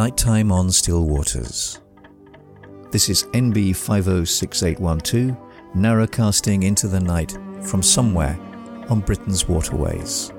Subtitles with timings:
[0.00, 1.78] Nighttime on Still Waters.
[2.90, 5.36] This is NB 506812,
[5.76, 8.40] narrowcasting into the night from somewhere
[8.88, 10.32] on Britain's waterways.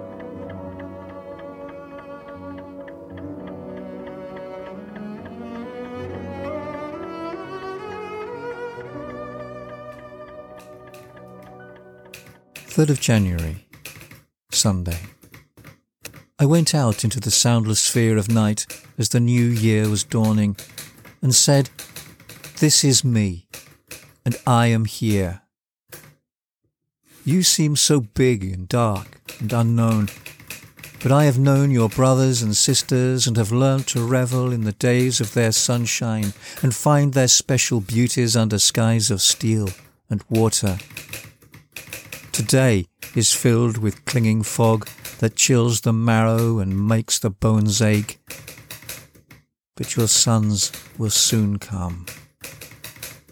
[12.55, 13.67] Third of January,
[14.51, 14.97] Sunday.
[16.41, 18.65] I went out into the soundless sphere of night
[18.97, 20.57] as the new year was dawning
[21.21, 21.69] and said,
[22.57, 23.45] This is me,
[24.25, 25.43] and I am here.
[27.23, 30.09] You seem so big and dark and unknown,
[31.03, 34.71] but I have known your brothers and sisters and have learnt to revel in the
[34.71, 39.69] days of their sunshine and find their special beauties under skies of steel
[40.09, 40.79] and water.
[42.31, 44.89] Today is filled with clinging fog
[45.21, 48.19] that chills the marrow and makes the bones ache.
[49.75, 52.07] But your sons will soon come,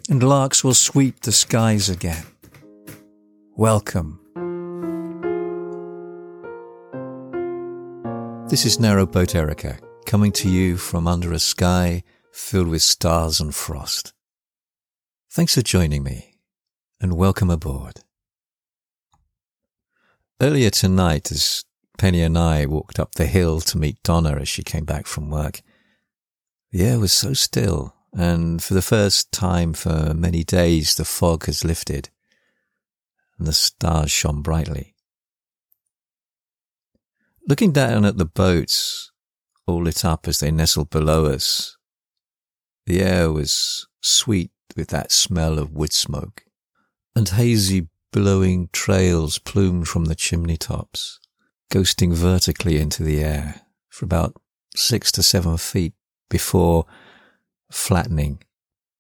[0.08, 2.24] and larks will sweep the skies again.
[3.56, 4.20] Welcome.
[8.50, 13.54] This is Narrowboat Erica, coming to you from under a sky filled with stars and
[13.54, 14.14] frost.
[15.32, 16.36] Thanks for joining me,
[17.02, 18.02] and welcome aboard.
[20.40, 21.66] Earlier tonight, as
[22.00, 25.30] Penny and I walked up the hill to meet Donna as she came back from
[25.30, 25.62] work.
[26.72, 31.46] The air was so still, and for the first time for many days the fog
[31.48, 32.10] has lifted,
[33.38, 34.96] and the stars shone brightly.
[37.50, 39.12] Looking down at the boats,
[39.68, 41.76] all lit up as they nestled below us,
[42.86, 46.46] the air was sweet with that smell of wood smoke,
[47.14, 51.20] and hazy billowing trails plumed from the chimney tops
[51.70, 54.36] ghosting vertically into the air for about
[54.76, 55.94] six to seven feet
[56.30, 56.86] before
[57.72, 58.42] flattening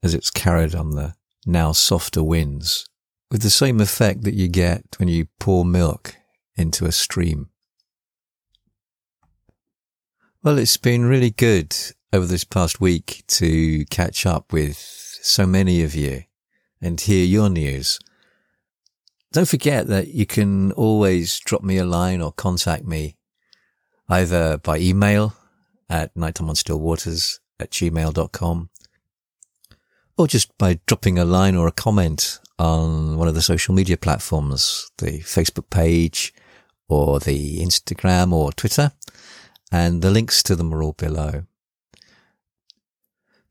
[0.03, 1.13] as it's carried on the
[1.46, 2.88] now softer winds
[3.31, 6.16] with the same effect that you get when you pour milk
[6.56, 7.50] into a stream.
[10.44, 11.75] Well, it's been really good
[12.13, 16.24] over this past week to catch up with so many of you
[16.81, 18.00] and hear your news
[19.32, 23.18] don't forget that you can always drop me a line or contact me
[24.08, 25.36] either by email
[25.90, 28.70] at nighttimeonstillwaters at gmail.com
[30.18, 33.96] or just by dropping a line or a comment on one of the social media
[33.96, 36.34] platforms, the Facebook page
[36.90, 38.92] or the Instagram or Twitter.
[39.72, 41.44] And the links to them are all below.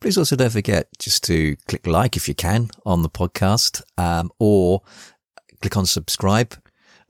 [0.00, 4.30] Please also don't forget just to click like if you can on the podcast, um,
[4.38, 4.82] or
[5.60, 6.54] click on subscribe.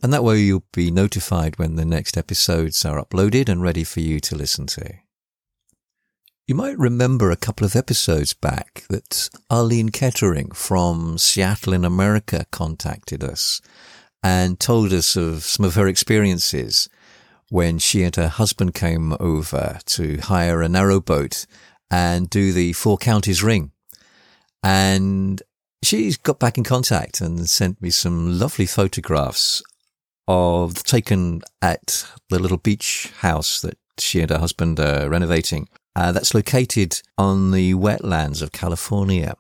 [0.03, 4.01] And that way you'll be notified when the next episodes are uploaded and ready for
[4.01, 4.95] you to listen to.
[6.47, 12.47] You might remember a couple of episodes back that Arlene Kettering from Seattle in America
[12.51, 13.61] contacted us
[14.23, 16.89] and told us of some of her experiences
[17.51, 21.47] when she and her husband came over to hire a narrowboat
[21.91, 23.73] and do the Four Counties Ring.
[24.63, 25.43] And
[25.83, 29.63] she's got back in contact and sent me some lovely photographs
[30.27, 35.69] of taken at the little beach house that she and her husband are renovating.
[35.97, 39.35] Uh, that's located on the wetlands of California.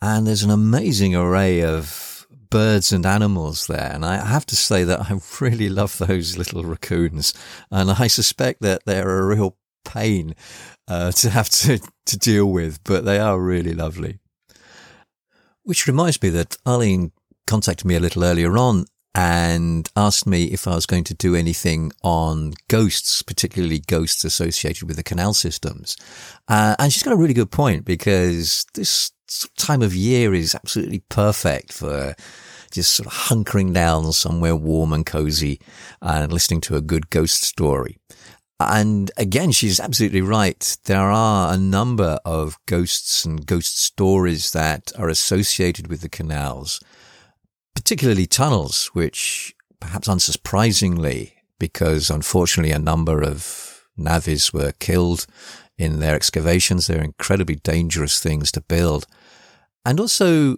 [0.00, 3.90] And there's an amazing array of birds and animals there.
[3.92, 7.34] And I have to say that I really love those little raccoons.
[7.70, 10.34] And I suspect that they're a real pain
[10.86, 14.18] uh, to have to, to deal with, but they are really lovely.
[15.68, 17.12] Which reminds me that Arlene
[17.46, 21.34] contacted me a little earlier on and asked me if I was going to do
[21.34, 25.94] anything on ghosts, particularly ghosts associated with the canal systems.
[26.48, 29.12] Uh, and she's got a really good point because this
[29.58, 32.14] time of year is absolutely perfect for
[32.70, 35.60] just sort of hunkering down somewhere warm and cozy
[36.00, 37.98] and listening to a good ghost story.
[38.60, 40.76] And again, she's absolutely right.
[40.84, 46.80] There are a number of ghosts and ghost stories that are associated with the canals,
[47.74, 55.26] particularly tunnels, which perhaps unsurprisingly, because unfortunately a number of navvies were killed
[55.76, 56.86] in their excavations.
[56.86, 59.06] They're incredibly dangerous things to build.
[59.84, 60.56] And also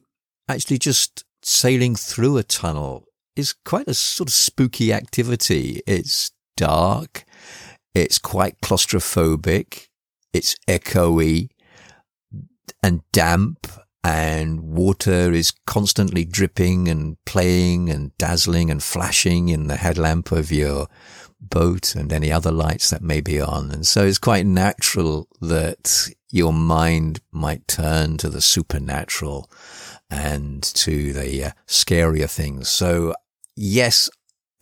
[0.49, 3.05] actually just sailing through a tunnel
[3.37, 5.83] is quite a sort of spooky activity.
[5.87, 7.25] It's dark.
[7.95, 9.87] It's quite claustrophobic.
[10.33, 11.49] It's echoey
[12.83, 13.67] and damp
[14.03, 20.51] and water is constantly dripping and playing and dazzling and flashing in the headlamp of
[20.51, 20.89] your
[21.41, 23.71] boat and any other lights that may be on.
[23.71, 29.51] And so it's quite natural that your mind might turn to the supernatural
[30.09, 32.69] and to the uh, scarier things.
[32.69, 33.15] So
[33.55, 34.09] yes,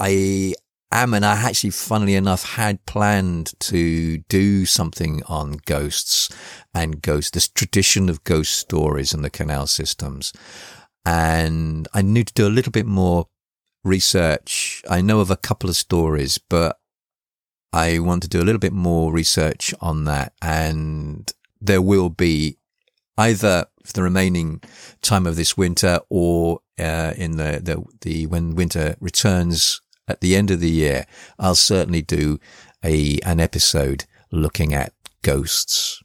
[0.00, 0.54] I
[0.92, 6.30] am, and I actually, funnily enough, had planned to do something on ghosts
[6.74, 10.32] and ghosts, this tradition of ghost stories in the canal systems.
[11.04, 13.26] And I need to do a little bit more
[13.84, 14.82] research.
[14.88, 16.78] I know of a couple of stories, but
[17.72, 20.32] I want to do a little bit more research on that.
[20.40, 21.30] And
[21.60, 22.58] there will be
[23.16, 24.62] either for the remaining
[25.02, 30.34] time of this winter or uh, in the, the, the, when winter returns at the
[30.34, 31.06] end of the year,
[31.38, 32.38] I'll certainly do
[32.84, 36.02] a, an episode looking at ghosts.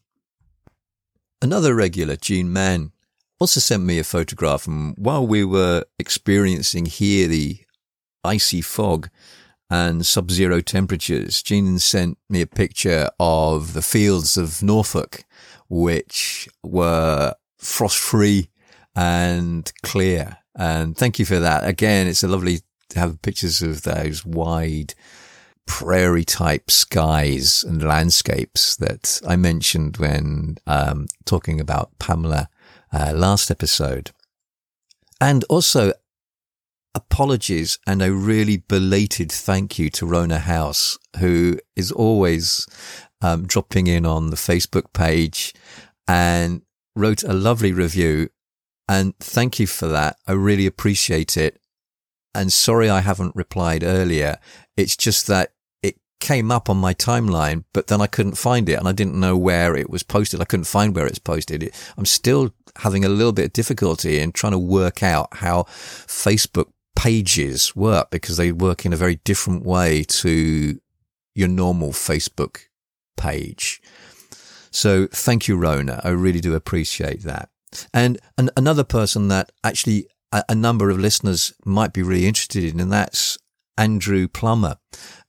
[1.41, 2.91] Another regular, Gene Mann,
[3.39, 7.59] also sent me a photograph and while we were experiencing here the
[8.23, 9.09] icy fog
[9.69, 15.23] and sub-zero temperatures, Gene sent me a picture of the fields of Norfolk,
[15.67, 18.49] which were frost-free
[18.95, 20.37] and clear.
[20.55, 21.67] And thank you for that.
[21.67, 22.59] Again, it's a lovely
[22.93, 24.93] have pictures of those wide
[25.65, 32.49] prairie type skies and landscapes that I mentioned when um, talking about Pamela
[32.91, 34.11] uh, last episode.
[35.21, 35.93] And also
[36.95, 42.67] apologies and a really belated thank you to Rona House, who is always
[43.21, 45.53] um, dropping in on the Facebook page
[46.07, 46.61] and
[46.95, 48.29] wrote a lovely review.
[48.87, 50.17] And thank you for that.
[50.27, 51.59] I really appreciate it.
[52.35, 54.37] And sorry I haven't replied earlier.
[54.75, 58.79] It's just that it came up on my timeline, but then I couldn't find it
[58.79, 60.41] and I didn't know where it was posted.
[60.41, 61.71] I couldn't find where it's posted.
[61.97, 66.71] I'm still having a little bit of difficulty in trying to work out how Facebook
[66.95, 70.79] pages work because they work in a very different way to
[71.35, 72.61] your normal Facebook
[73.17, 73.81] page.
[74.71, 76.01] So thank you, Rona.
[76.03, 77.49] I really do appreciate that.
[77.93, 82.63] And an, another person that actually a, a number of listeners might be really interested
[82.65, 83.37] in, and that's
[83.77, 84.77] Andrew Plummer.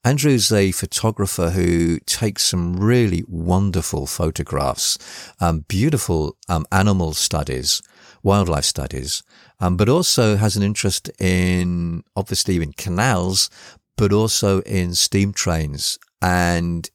[0.03, 4.99] Andrew's a photographer who takes some really wonderful photographs,
[5.41, 7.81] um, beautiful um, animal studies,
[8.23, 9.23] wildlife studies,
[9.61, 13.49] um, but also has an interest in obviously in canals,
[13.97, 15.99] but also in steam trains.
[16.21, 16.91] And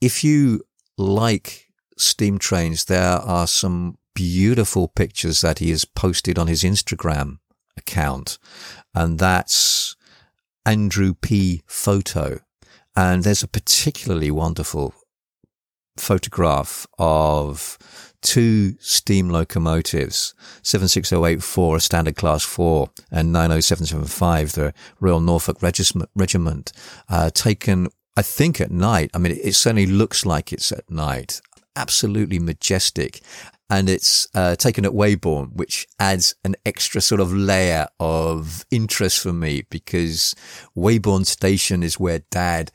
[0.00, 0.62] if you
[0.98, 7.38] like steam trains, there are some beautiful pictures that he has posted on his Instagram
[7.76, 8.38] account.
[8.94, 9.96] And that's
[10.64, 11.62] Andrew P.
[11.66, 12.40] Photo.
[12.96, 14.94] And there's a particularly wonderful
[15.96, 17.78] photograph of
[18.20, 26.72] two steam locomotives, 76084, a standard class four, and 90775, the Royal Norfolk Regiment,
[27.08, 29.10] uh, taken, I think at night.
[29.14, 31.40] I mean, it certainly looks like it's at night.
[31.76, 33.20] Absolutely majestic
[33.70, 39.20] and it's uh, taken at Weybourne, which adds an extra sort of layer of interest
[39.20, 40.34] for me because
[40.74, 42.70] Weybourne Station is where Dad,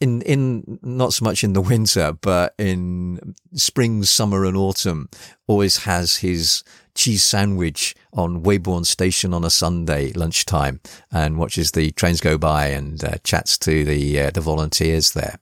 [0.00, 5.08] in in not so much in the winter, but in spring, summer, and autumn,
[5.46, 6.62] always has his
[6.94, 12.66] cheese sandwich on Weybourne Station on a Sunday lunchtime and watches the trains go by
[12.66, 15.40] and uh, chats to the uh, the volunteers there.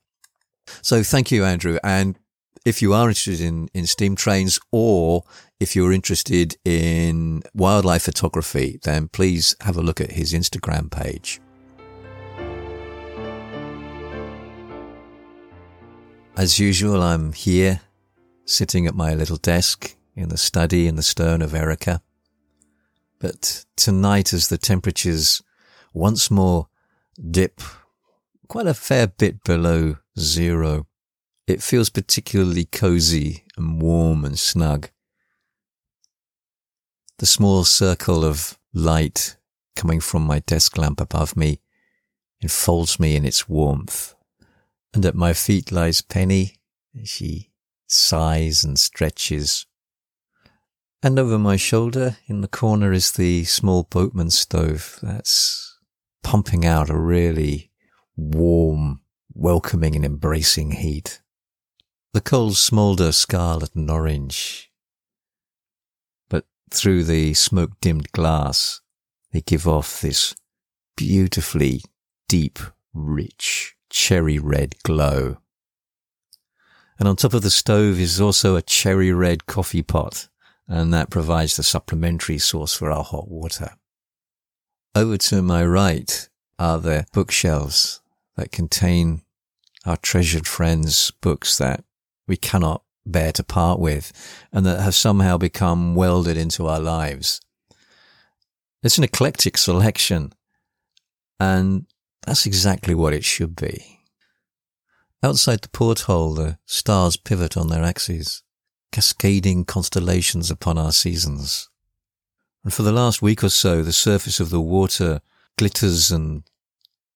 [0.82, 2.16] So thank you, Andrew, and
[2.64, 5.24] if you are interested in, in steam trains or
[5.58, 11.40] if you're interested in wildlife photography, then please have a look at his Instagram page.
[16.36, 17.80] As usual, I'm here
[18.44, 22.02] sitting at my little desk in the study in the stern of Erica.
[23.18, 25.42] But tonight, as the temperatures
[25.92, 26.68] once more
[27.30, 27.60] dip
[28.48, 30.86] quite a fair bit below zero,
[31.50, 34.88] it feels particularly cozy and warm and snug.
[37.18, 39.36] The small circle of light
[39.74, 41.60] coming from my desk lamp above me
[42.40, 44.14] enfolds me in its warmth.
[44.94, 46.56] And at my feet lies Penny.
[47.04, 47.50] She
[47.86, 49.66] sighs and stretches.
[51.02, 55.78] And over my shoulder in the corner is the small boatman stove that's
[56.22, 57.70] pumping out a really
[58.16, 59.00] warm,
[59.32, 61.19] welcoming and embracing heat.
[62.12, 64.72] The coals smoulder scarlet and orange,
[66.28, 68.80] but through the smoke dimmed glass,
[69.32, 70.34] they give off this
[70.96, 71.82] beautifully
[72.28, 72.58] deep,
[72.92, 75.38] rich, cherry red glow.
[76.98, 80.28] And on top of the stove is also a cherry red coffee pot
[80.66, 83.76] and that provides the supplementary source for our hot water.
[84.94, 88.00] Over to my right are the bookshelves
[88.36, 89.22] that contain
[89.84, 91.84] our treasured friends' books that
[92.30, 94.12] we cannot bear to part with
[94.52, 97.40] and that have somehow become welded into our lives.
[98.84, 100.32] It's an eclectic selection
[101.40, 101.86] and
[102.24, 103.98] that's exactly what it should be.
[105.24, 108.44] Outside the porthole, the stars pivot on their axes,
[108.92, 111.68] cascading constellations upon our seasons.
[112.62, 115.20] And for the last week or so, the surface of the water
[115.58, 116.44] glitters and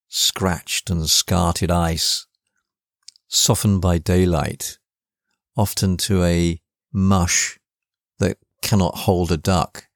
[0.08, 2.26] scratched and scarted ice,
[3.28, 4.78] softened by daylight,
[5.56, 6.60] often to a
[6.92, 7.58] mush
[8.18, 9.88] that cannot hold a duck,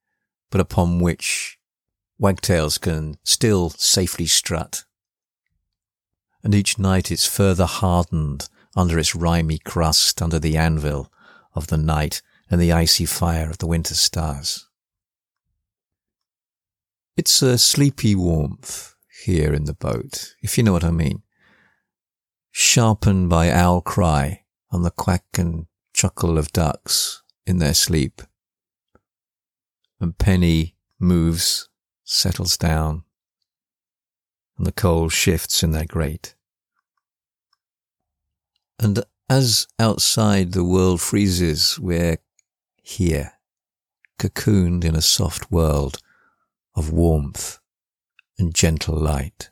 [0.50, 1.58] but upon which
[2.18, 4.84] wagtails can still safely strut
[6.42, 11.12] and each night it's further hardened under its rimy crust under the anvil
[11.54, 14.66] of the night and the icy fire of the winter stars.
[17.16, 21.22] It's a sleepy warmth here in the boat, if you know what I mean.
[22.52, 28.22] Sharpened by owl cry and the quack and chuckle of ducks in their sleep.
[30.00, 31.68] And Penny moves,
[32.04, 33.04] settles down,
[34.56, 36.34] and the coal shifts in their grate.
[38.78, 42.18] And as outside the world freezes, we're
[42.82, 43.32] here,
[44.18, 45.98] cocooned in a soft world
[46.74, 47.58] of warmth
[48.38, 49.50] and gentle light.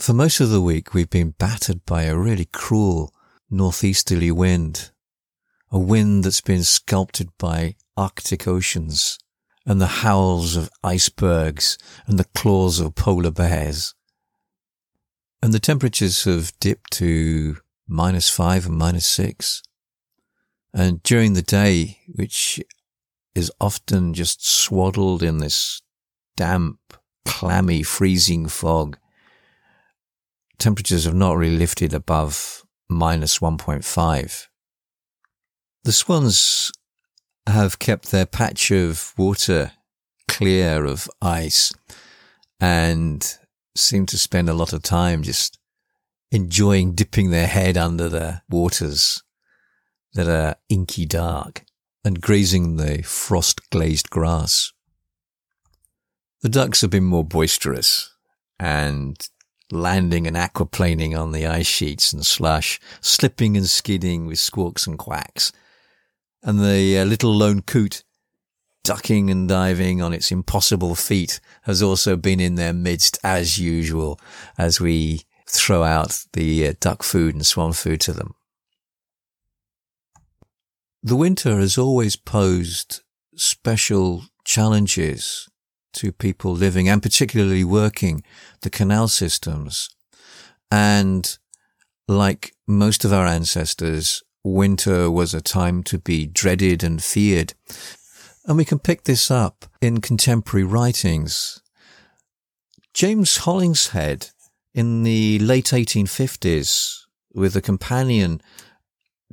[0.00, 3.12] For most of the week, we've been battered by a really cruel
[3.50, 4.92] northeasterly wind,
[5.70, 9.18] a wind that's been sculpted by Arctic oceans
[9.66, 11.76] and the howls of icebergs
[12.06, 13.94] and the claws of polar bears.
[15.42, 19.62] And the temperatures have dipped to minus five and minus six.
[20.72, 22.58] And during the day, which
[23.34, 25.82] is often just swaddled in this
[26.38, 26.78] damp,
[27.26, 28.96] clammy, freezing fog,
[30.60, 34.46] temperatures have not really lifted above minus 1.5.
[35.84, 36.70] The swans
[37.46, 39.72] have kept their patch of water
[40.28, 41.72] clear of ice
[42.60, 43.36] and
[43.74, 45.58] seem to spend a lot of time just
[46.30, 49.22] enjoying dipping their head under the waters
[50.12, 51.64] that are inky dark
[52.04, 54.72] and grazing the frost glazed grass.
[56.42, 58.14] The ducks have been more boisterous
[58.58, 59.16] and
[59.72, 64.98] landing and aquaplaning on the ice sheets and slush, slipping and skidding with squawks and
[64.98, 65.52] quacks.
[66.42, 68.02] And the uh, little lone coot
[68.82, 74.18] ducking and diving on its impossible feet has also been in their midst as usual
[74.56, 78.34] as we throw out the uh, duck food and swan food to them.
[81.02, 83.00] The winter has always posed
[83.34, 85.48] special challenges
[85.94, 88.22] to people living and particularly working
[88.62, 89.90] the canal systems.
[90.70, 91.38] And
[92.08, 97.54] like most of our ancestors, winter was a time to be dreaded and feared.
[98.46, 101.60] And we can pick this up in contemporary writings.
[102.94, 104.30] James Hollingshead
[104.74, 107.00] in the late 1850s
[107.32, 108.40] with a companion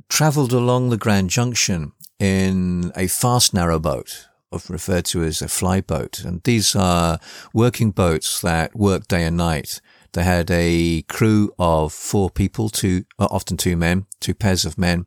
[0.08, 6.24] travelled along the Grand Junction in a fast narrowboat, referred to as a flyboat.
[6.24, 7.18] And these are
[7.52, 9.80] working boats that work day and night.
[10.12, 14.78] They had a crew of four people, two, uh, often two men, two pairs of
[14.78, 15.06] men.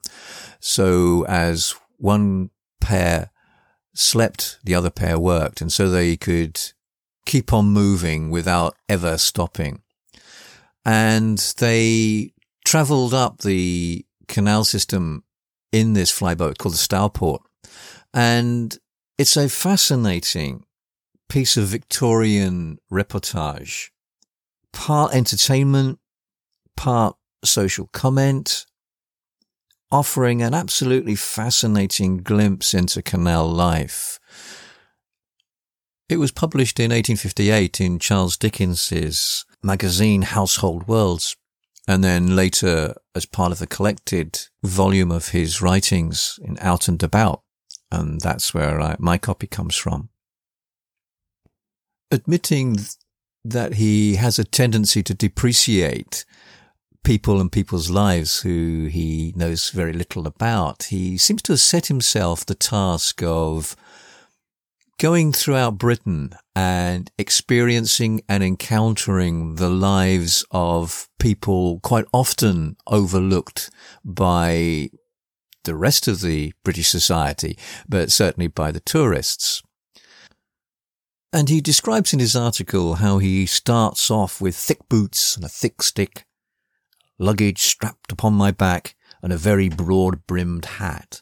[0.60, 3.32] So as one pair
[3.94, 5.62] slept, the other pair worked.
[5.62, 6.60] And so they could
[7.26, 9.82] keep on moving without ever stopping.
[10.86, 12.34] And they
[12.66, 15.24] traveled up the canal system
[15.72, 17.40] in this flyboat called the Stowport.
[18.14, 18.78] And
[19.18, 20.66] it's a fascinating
[21.30, 23.90] piece of Victorian reportage,
[24.74, 26.00] part entertainment,
[26.76, 28.66] part social comment,
[29.92, 34.20] offering an absolutely fascinating glimpse into canal life.
[36.10, 41.36] It was published in 1858 in Charles Dickens's magazine Household Words,
[41.88, 47.02] and then later as part of the collected volume of his writings in Out and
[47.02, 47.44] About.
[47.92, 50.10] And that's where I, my copy comes from.
[52.10, 52.78] Admitting
[53.44, 56.26] that he has a tendency to depreciate
[57.04, 60.84] people and people's lives who he knows very little about.
[60.84, 63.76] He seems to have set himself the task of
[65.00, 73.72] going throughout Britain and experiencing and encountering the lives of people quite often overlooked
[74.06, 74.90] by
[75.64, 79.62] the rest of the British society, but certainly by the tourists.
[81.34, 85.50] And he describes in his article how he starts off with thick boots and a
[85.50, 86.26] thick stick,
[87.18, 91.22] luggage strapped upon my back, and a very broad brimmed hat.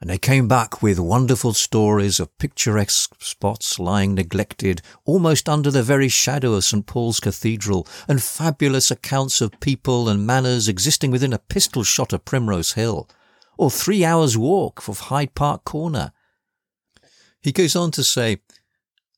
[0.00, 5.82] And they came back with wonderful stories of picturesque spots lying neglected almost under the
[5.82, 6.86] very shadow of St.
[6.86, 12.26] Paul's Cathedral, and fabulous accounts of people and manners existing within a pistol shot of
[12.26, 13.08] Primrose Hill,
[13.56, 16.12] or three hours' walk of Hyde Park Corner,
[17.46, 18.38] he goes on to say,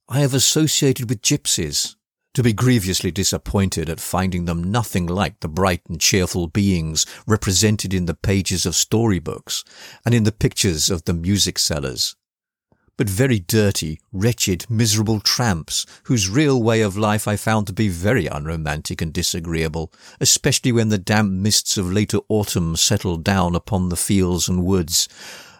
[0.07, 1.97] I have associated with gypsies,
[2.35, 7.93] to be grievously disappointed at finding them nothing like the bright and cheerful beings represented
[7.93, 9.65] in the pages of storybooks
[10.05, 12.15] and in the pictures of the music sellers,
[12.97, 17.89] but very dirty, wretched, miserable tramps whose real way of life I found to be
[17.89, 23.89] very unromantic and disagreeable, especially when the damp mists of later autumn settled down upon
[23.89, 25.09] the fields and woods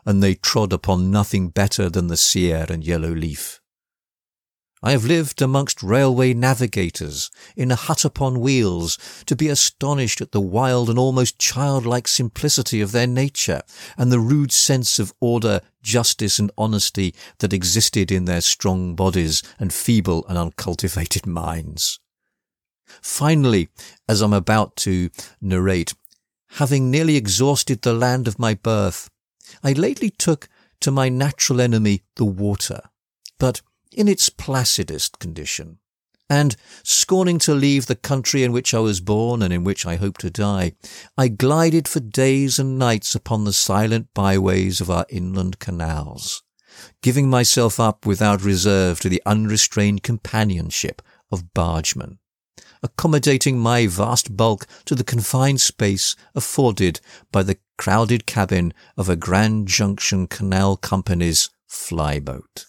[0.05, 3.58] and they trod upon nothing better than the sere and yellow leaf.
[4.83, 10.33] I have lived amongst railway navigators in a hut upon wheels to be astonished at
[10.33, 13.63] the wild and almost childlike simplicity of their nature
[13.97, 19.43] and the rude sense of order, justice and honesty that existed in their strong bodies
[19.59, 21.99] and feeble and uncultivated minds.
[23.03, 23.69] Finally,
[24.09, 25.95] as I'm about to narrate,
[26.53, 29.11] having nearly exhausted the land of my birth,
[29.63, 30.49] I lately took
[30.81, 32.81] to my natural enemy, the water,
[33.39, 33.61] but
[33.99, 35.79] in its placidest condition.
[36.31, 39.97] And, scorning to leave the country in which I was born and in which I
[39.97, 40.75] hope to die,
[41.17, 46.45] I glided for days and nights upon the silent byways of our inland canals,
[47.03, 51.03] giving myself up without reserve to the unrestrained companionship
[51.33, 52.19] of bargemen
[52.83, 57.01] accommodating my vast bulk to the confined space afforded
[57.33, 62.67] by the crowded cabin of a Grand Junction Canal Company's flyboat.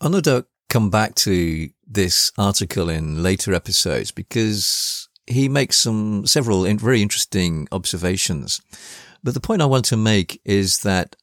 [0.00, 6.26] I'll no doubt come back to this article in later episodes because he makes some
[6.26, 8.60] several very interesting observations.
[9.24, 11.16] But the point I want to make is that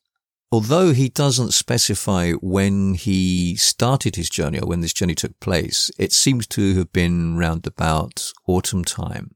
[0.52, 5.90] although he doesn't specify when he started his journey or when this journey took place,
[5.98, 9.36] it seems to have been round about autumn time.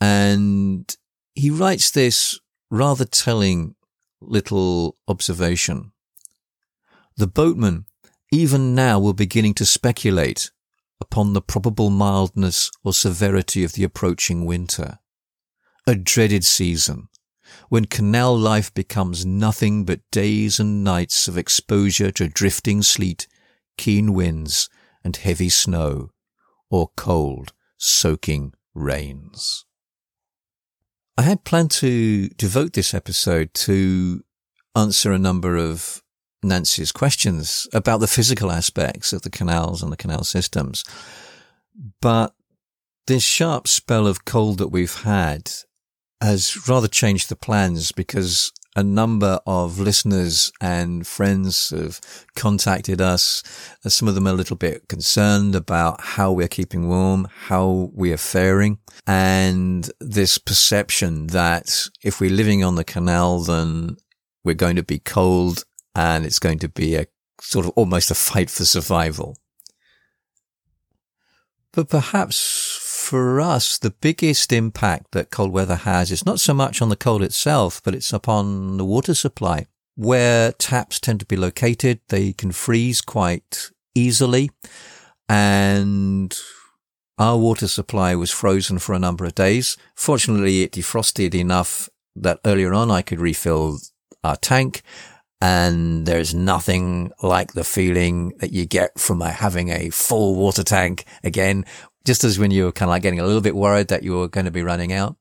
[0.00, 0.96] And
[1.34, 2.40] he writes this
[2.70, 3.74] rather telling
[4.20, 5.92] little observation.
[7.16, 7.84] The boatmen,
[8.32, 10.50] even now, were beginning to speculate
[11.00, 14.98] upon the probable mildness or severity of the approaching winter.
[15.86, 17.08] A dreaded season,
[17.68, 23.28] when canal life becomes nothing but days and nights of exposure to drifting sleet,
[23.76, 24.70] keen winds,
[25.04, 26.10] and heavy snow,
[26.70, 29.66] or cold, soaking rains.
[31.18, 34.24] I had planned to devote this episode to
[34.74, 36.02] answer a number of
[36.42, 40.84] Nancy's questions about the physical aspects of the canals and the canal systems.
[42.00, 42.34] But
[43.06, 45.50] this sharp spell of cold that we've had
[46.20, 52.00] has rather changed the plans because a number of listeners and friends have
[52.34, 53.42] contacted us.
[53.86, 58.12] Some of them are a little bit concerned about how we're keeping warm, how we
[58.12, 63.96] are faring, and this perception that if we're living on the canal, then
[64.44, 67.06] we're going to be cold and it's going to be a
[67.40, 69.36] sort of almost a fight for survival.
[71.72, 72.78] But perhaps
[73.12, 76.96] for us, the biggest impact that cold weather has is not so much on the
[76.96, 79.66] cold itself, but it's upon the water supply.
[79.94, 84.50] Where taps tend to be located, they can freeze quite easily.
[85.28, 86.38] And
[87.18, 89.76] our water supply was frozen for a number of days.
[89.94, 93.78] Fortunately, it defrosted enough that earlier on I could refill
[94.24, 94.82] our tank.
[95.42, 101.04] And there's nothing like the feeling that you get from having a full water tank
[101.24, 101.64] again
[102.04, 104.16] just as when you were kind of like getting a little bit worried that you
[104.16, 105.16] were going to be running out.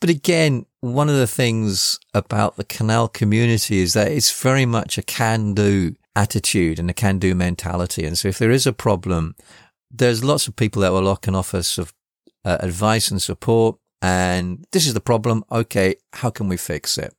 [0.00, 4.96] But again, one of the things about the canal community is that it's very much
[4.96, 8.06] a can do attitude and a can do mentality.
[8.06, 9.34] And so if there is a problem,
[9.90, 11.92] there's lots of people that will can offer of
[12.46, 13.76] uh, advice and support.
[14.00, 15.44] And this is the problem.
[15.52, 15.96] Okay.
[16.14, 17.14] How can we fix it?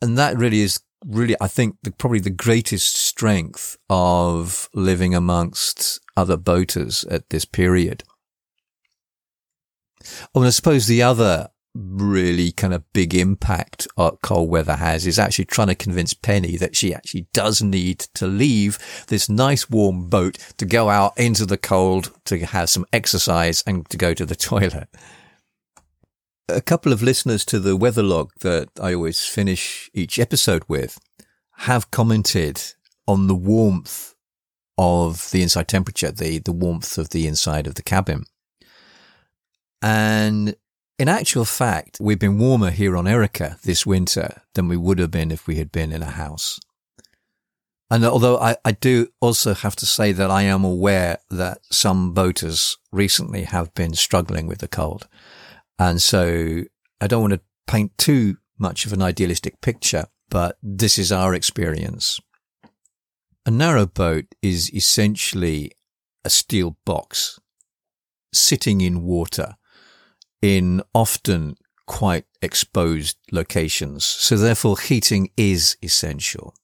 [0.00, 6.00] And that really is really, I think the, probably the greatest strength of living amongst
[6.16, 8.04] other boaters at this period.
[10.04, 14.76] Oh, I mean, I suppose the other really kind of big impact uh, cold weather
[14.76, 19.28] has is actually trying to convince Penny that she actually does need to leave this
[19.28, 23.96] nice warm boat to go out into the cold to have some exercise and to
[23.96, 24.88] go to the toilet.
[26.48, 30.98] A couple of listeners to the weather log that I always finish each episode with
[31.58, 32.60] have commented
[33.06, 34.14] on the warmth
[34.76, 38.24] of the inside temperature, the, the warmth of the inside of the cabin.
[39.80, 40.56] And
[40.98, 45.10] in actual fact, we've been warmer here on Erica this winter than we would have
[45.10, 46.58] been if we had been in a house.
[47.90, 52.12] And although I, I do also have to say that I am aware that some
[52.12, 55.06] boaters recently have been struggling with the cold.
[55.78, 56.62] And so
[57.00, 61.34] I don't want to paint too much of an idealistic picture, but this is our
[61.34, 62.20] experience.
[63.46, 65.72] A narrow boat is essentially
[66.24, 67.38] a steel box
[68.32, 69.56] sitting in water
[70.40, 71.56] in often
[71.86, 74.04] quite exposed locations.
[74.04, 76.54] So therefore heating is essential.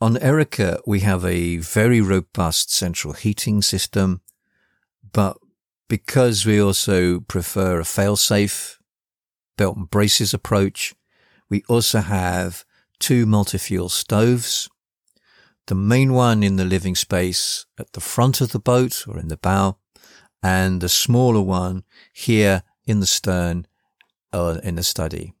[0.00, 4.20] On Erica, we have a very robust central heating system,
[5.12, 5.38] but
[5.92, 8.80] because we also prefer a fail-safe
[9.58, 10.94] belt and braces approach,
[11.50, 12.64] we also have
[12.98, 14.70] two multi-fuel stoves.
[15.66, 19.28] The main one in the living space at the front of the boat or in
[19.28, 19.76] the bow,
[20.42, 23.66] and the smaller one here in the stern
[24.32, 25.34] or in the study.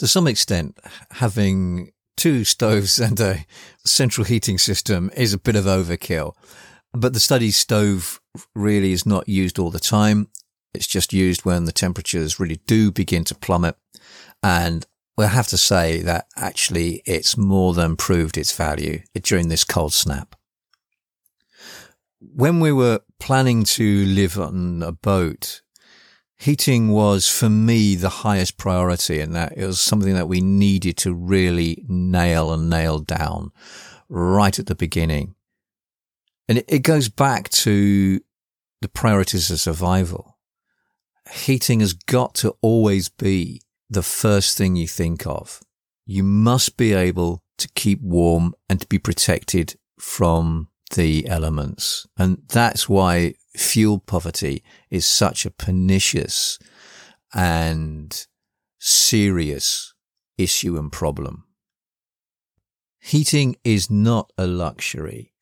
[0.00, 0.80] To some extent,
[1.12, 3.46] having two stoves and a
[3.84, 6.34] central heating system is a bit of overkill.
[6.94, 8.20] But the study stove
[8.54, 10.28] really is not used all the time.
[10.72, 13.76] It's just used when the temperatures really do begin to plummet.
[14.44, 19.64] And we'll have to say that actually it's more than proved its value during this
[19.64, 20.36] cold snap.
[22.20, 25.62] When we were planning to live on a boat,
[26.36, 30.96] heating was for me the highest priority and that it was something that we needed
[30.98, 33.50] to really nail and nail down
[34.08, 35.34] right at the beginning.
[36.48, 38.20] And it, goes back to
[38.82, 40.38] the priorities of survival.
[41.32, 45.60] Heating has got to always be the first thing you think of.
[46.04, 52.06] You must be able to keep warm and to be protected from the elements.
[52.18, 56.58] And that's why fuel poverty is such a pernicious
[57.32, 58.26] and
[58.78, 59.94] serious
[60.36, 61.44] issue and problem.
[63.00, 65.33] Heating is not a luxury.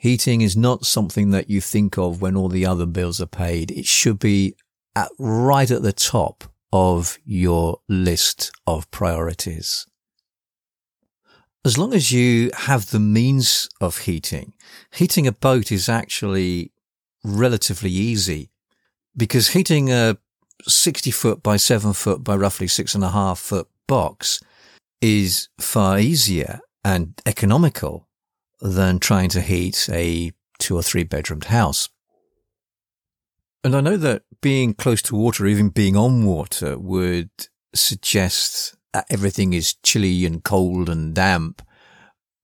[0.00, 3.70] Heating is not something that you think of when all the other bills are paid.
[3.70, 4.56] It should be
[4.96, 9.86] at, right at the top of your list of priorities.
[11.66, 14.54] As long as you have the means of heating,
[14.90, 16.72] heating a boat is actually
[17.22, 18.48] relatively easy
[19.14, 20.16] because heating a
[20.66, 24.40] 60 foot by seven foot by roughly six and a half foot box
[25.02, 28.08] is far easier and economical
[28.60, 31.88] than trying to heat a two or three bedroomed house.
[33.62, 37.30] And I know that being close to water, even being on water would
[37.74, 41.62] suggest that everything is chilly and cold and damp.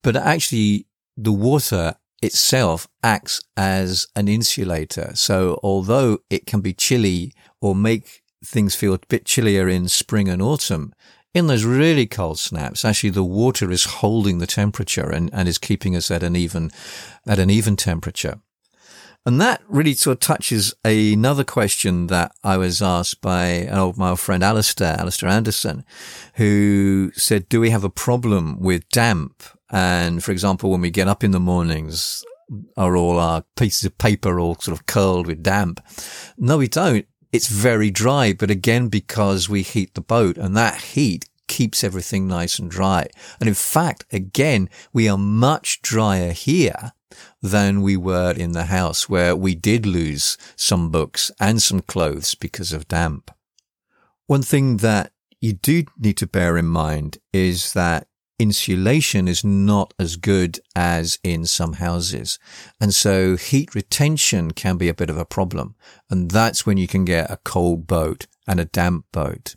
[0.03, 5.11] But actually the water itself acts as an insulator.
[5.15, 10.29] So although it can be chilly or make things feel a bit chillier in spring
[10.29, 10.93] and autumn,
[11.37, 15.57] in those really cold snaps, actually the water is holding the temperature and, and is
[15.57, 16.71] keeping us at an even,
[17.25, 18.39] at an even temperature.
[19.25, 23.97] And that really sort of touches another question that I was asked by an old,
[23.97, 25.83] my old friend Alistair, Alistair Anderson,
[26.35, 31.07] who said, do we have a problem with damp and for example, when we get
[31.07, 32.23] up in the mornings,
[32.77, 35.85] are all our pieces of paper all sort of curled with damp?
[36.37, 37.05] No, we don't.
[37.31, 42.27] It's very dry, but again, because we heat the boat and that heat keeps everything
[42.27, 43.07] nice and dry.
[43.39, 46.93] And in fact, again, we are much drier here
[47.41, 52.35] than we were in the house where we did lose some books and some clothes
[52.35, 53.31] because of damp.
[54.27, 58.07] One thing that you do need to bear in mind is that
[58.39, 62.39] insulation is not as good as in some houses.
[62.79, 65.75] And so heat retention can be a bit of a problem.
[66.09, 69.55] And that's when you can get a cold boat and a damp boat.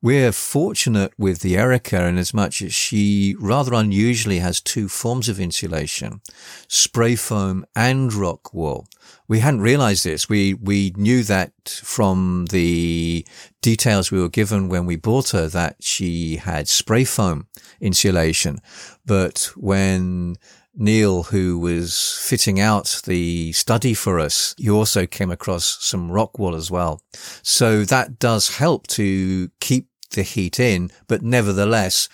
[0.00, 5.28] We're fortunate with the Erica in as much as she rather unusually has two forms
[5.28, 6.20] of insulation,
[6.68, 8.86] spray foam and rock wool.
[9.28, 10.28] We hadn't realized this.
[10.28, 13.26] We, we knew that from the
[13.60, 17.46] details we were given when we bought her that she had spray foam
[17.80, 18.58] insulation.
[19.06, 20.36] But when
[20.74, 26.38] Neil, who was fitting out the study for us, you also came across some rock
[26.38, 27.02] wool as well.
[27.42, 32.08] So that does help to keep the heat in, but nevertheless,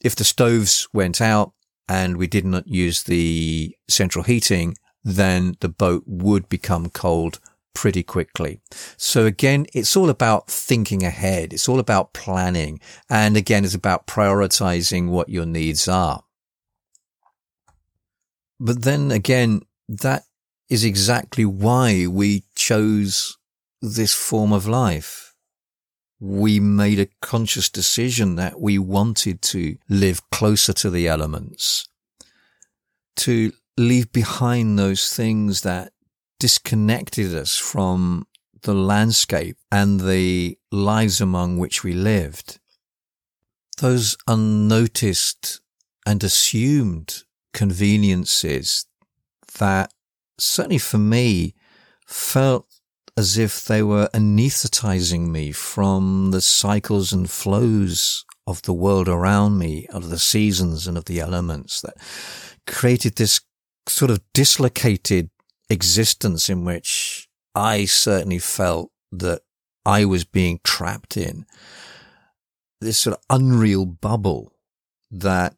[0.00, 1.52] if the stoves went out
[1.88, 7.40] and we did not use the central heating, then the boat would become cold
[7.74, 8.60] pretty quickly.
[8.96, 11.52] So again, it's all about thinking ahead.
[11.52, 12.80] It's all about planning.
[13.10, 16.22] And again, it's about prioritizing what your needs are.
[18.60, 20.24] But then again, that
[20.68, 23.36] is exactly why we chose
[23.82, 25.34] this form of life.
[26.20, 31.86] We made a conscious decision that we wanted to live closer to the elements,
[33.16, 35.92] to leave behind those things that
[36.38, 38.26] disconnected us from
[38.62, 42.58] the landscape and the lives among which we lived.
[43.78, 45.60] Those unnoticed
[46.06, 48.86] and assumed conveniences
[49.58, 49.92] that
[50.38, 51.54] certainly for me
[52.06, 52.66] felt
[53.16, 59.58] as if they were anesthetizing me from the cycles and flows of the world around
[59.58, 61.94] me, of the seasons and of the elements that
[62.66, 63.40] created this
[63.88, 65.30] sort of dislocated
[65.70, 69.42] existence in which I certainly felt that
[69.86, 71.46] I was being trapped in.
[72.80, 74.52] This sort of unreal bubble
[75.10, 75.56] that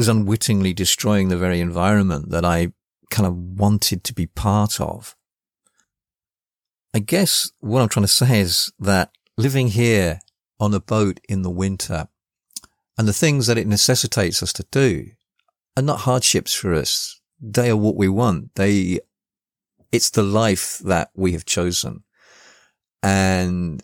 [0.00, 2.72] was unwittingly destroying the very environment that I
[3.10, 5.14] kind of wanted to be part of.
[6.94, 10.20] I guess what I'm trying to say is that living here
[10.58, 12.08] on a boat in the winter
[12.96, 15.10] and the things that it necessitates us to do
[15.76, 17.20] are not hardships for us.
[17.38, 18.54] They are what we want.
[18.54, 19.00] They
[19.92, 22.04] it's the life that we have chosen
[23.02, 23.82] and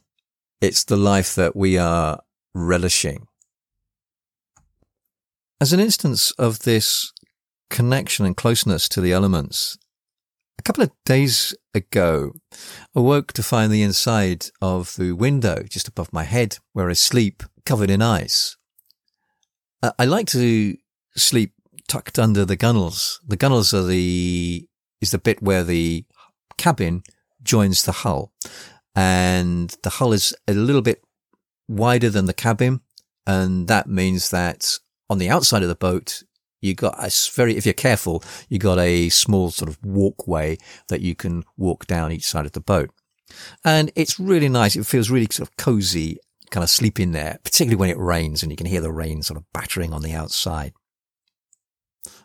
[0.63, 2.23] it's the life that we are
[2.55, 3.29] relishing.
[5.59, 7.13] As an instance of this
[7.71, 9.79] connection and closeness to the elements,
[10.59, 12.33] a couple of days ago,
[12.95, 16.93] I woke to find the inside of the window just above my head where I
[16.93, 18.59] sleep covered in ice.
[19.99, 20.77] I like to
[21.17, 21.55] sleep
[21.89, 23.19] tucked under the gunnels.
[23.27, 24.69] The gunnels are the
[25.01, 26.05] is the bit where the
[26.59, 27.03] cabin
[27.43, 28.31] joins the hull.
[28.95, 31.03] And the hull is a little bit
[31.67, 32.81] wider than the cabin.
[33.27, 36.23] And that means that on the outside of the boat,
[36.61, 41.01] you got a very, if you're careful, you got a small sort of walkway that
[41.01, 42.91] you can walk down each side of the boat.
[43.65, 44.77] And it's really nice.
[44.77, 46.19] It feels really sort of cozy,
[46.51, 49.23] kind of sleep in there, particularly when it rains and you can hear the rain
[49.23, 50.73] sort of battering on the outside.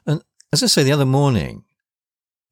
[0.05, 1.63] And as I say, the other morning,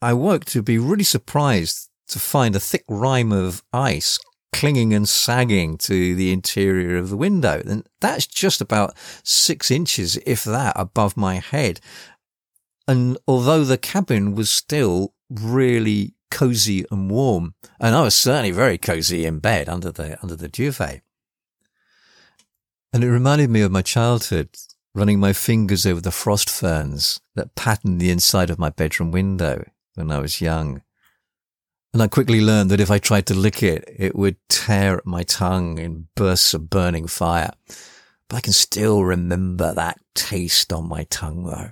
[0.01, 4.19] I woke to be really surprised to find a thick rime of ice
[4.51, 7.61] clinging and sagging to the interior of the window.
[7.65, 11.79] And that's just about six inches, if that, above my head.
[12.87, 18.77] And although the cabin was still really cozy and warm, and I was certainly very
[18.77, 21.01] cozy in bed under the, under the duvet.
[22.91, 24.49] And it reminded me of my childhood,
[24.95, 29.69] running my fingers over the frost ferns that patterned the inside of my bedroom window
[29.93, 30.81] when I was young.
[31.93, 35.05] And I quickly learned that if I tried to lick it, it would tear at
[35.05, 37.51] my tongue in bursts of burning fire.
[38.27, 41.71] But I can still remember that taste on my tongue though.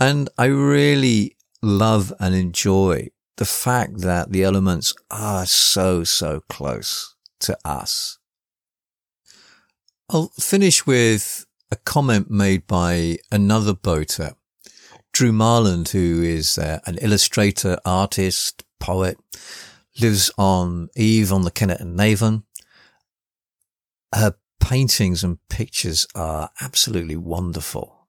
[0.00, 7.14] And I really love and enjoy the fact that the elements are so, so close
[7.40, 8.18] to us.
[10.08, 14.34] I'll finish with a comment made by another boater
[15.18, 19.18] Drew Marland, who is uh, an illustrator, artist, poet,
[20.00, 22.44] lives on Eve on the Kennet and Avon.
[24.14, 28.06] Her paintings and pictures are absolutely wonderful.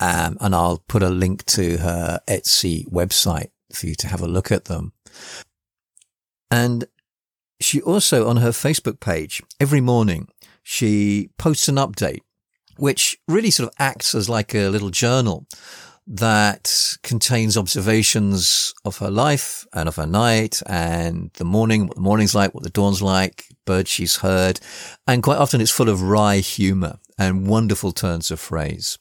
[0.00, 4.26] Um, and I'll put a link to her Etsy website for you to have a
[4.26, 4.94] look at them.
[6.50, 6.88] And
[7.60, 10.26] she also on her Facebook page every morning,
[10.64, 12.22] she posts an update,
[12.78, 15.46] which really sort of acts as like a little journal
[16.10, 22.02] that contains observations of her life and of her night and the morning, what the
[22.02, 24.58] morning's like, what the dawn's like, birds she's heard.
[25.06, 28.98] And quite often it's full of wry humor and wonderful turns of phrase.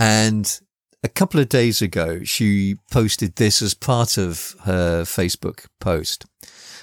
[0.00, 0.60] And
[1.04, 6.26] a couple of days ago, she posted this as part of her Facebook post.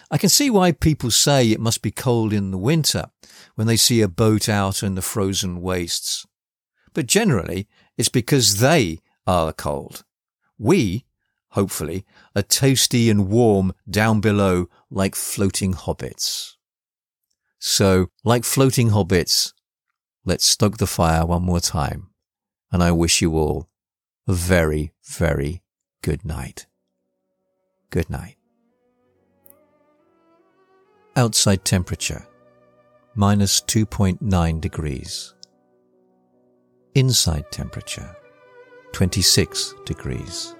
[0.09, 3.07] I can see why people say it must be cold in the winter
[3.55, 6.25] when they see a boat out in the frozen wastes.
[6.93, 10.03] But generally, it's because they are cold.
[10.57, 11.05] We,
[11.49, 12.05] hopefully,
[12.35, 16.53] are toasty and warm down below like floating hobbits.
[17.59, 19.53] So, like floating hobbits,
[20.25, 22.09] let's stoke the fire one more time.
[22.71, 23.69] And I wish you all
[24.27, 25.63] a very, very
[26.01, 26.67] good night.
[27.89, 28.35] Good night.
[31.15, 32.27] Outside temperature,
[33.15, 35.35] minus 2.9 degrees.
[36.95, 38.15] Inside temperature,
[38.93, 40.55] 26 degrees.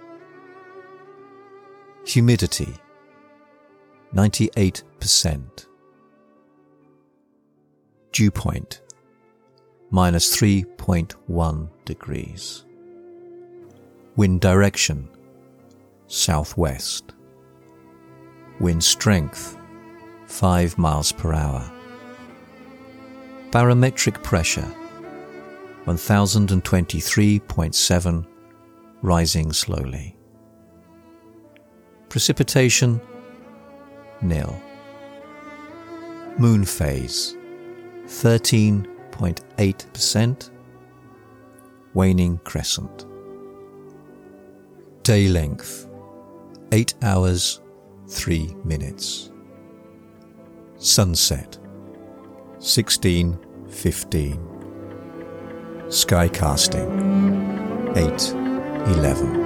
[2.06, 2.76] Humidity
[4.14, 5.68] 98%.
[8.12, 8.82] Dew point,
[9.90, 12.66] minus 3.1 degrees.
[14.16, 15.10] Wind direction,
[16.08, 17.14] southwest.
[18.60, 19.58] Wind strength,
[20.28, 21.72] 5 miles per hour.
[23.50, 24.72] Barometric pressure,
[25.86, 28.26] 1023.7,
[29.02, 30.16] rising slowly.
[32.10, 33.02] Precipitation,
[34.22, 34.56] nil.
[36.38, 37.36] Moon phase,
[38.06, 40.50] 13.8%,
[41.94, 43.06] waning crescent.
[45.04, 45.88] Day length,
[46.72, 47.62] 8 hours,
[48.08, 49.32] 3 minutes.
[50.78, 51.60] Sunset,
[52.60, 54.53] 16.15.
[55.94, 56.90] Sky casting,
[57.94, 59.43] 8.11.